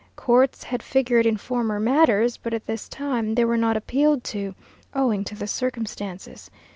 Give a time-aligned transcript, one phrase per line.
[0.15, 4.55] Courts had figured in former matters, but at this time they were not appealed to,
[4.95, 6.49] owing to the circumstances.